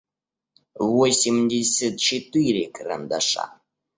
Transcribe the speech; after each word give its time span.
восемьдесят 0.93 1.95
четыре 2.05 2.63
карандаша 2.75 3.45